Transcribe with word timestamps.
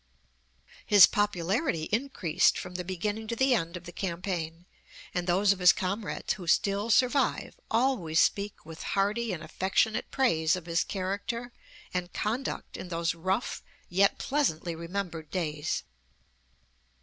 His 0.87 1.05
popularity 1.05 1.83
increased 1.91 2.57
from 2.57 2.73
the 2.73 2.83
beginning 2.83 3.27
to 3.27 3.35
the 3.35 3.53
end 3.53 3.77
of 3.77 3.83
the 3.83 3.91
campaign, 3.91 4.65
and 5.13 5.27
those 5.27 5.51
of 5.53 5.59
his 5.59 5.71
comrades 5.71 6.33
who 6.33 6.47
still 6.47 6.89
survive 6.89 7.55
always 7.69 8.19
speak 8.19 8.65
with 8.65 8.81
hearty 8.97 9.31
and 9.31 9.43
affectionate 9.43 10.09
praise 10.09 10.55
of 10.55 10.65
his 10.65 10.83
character 10.83 11.53
and 11.93 12.11
conduct 12.13 12.77
in 12.77 12.87
those 12.87 13.13
rough 13.13 13.61
yet 13.89 14.17
pleasantly 14.17 14.73
remembered 14.73 15.29
days. 15.29 15.83